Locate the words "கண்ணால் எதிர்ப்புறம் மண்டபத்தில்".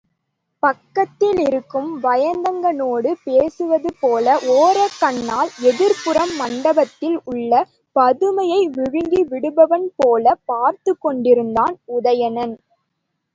4.99-7.21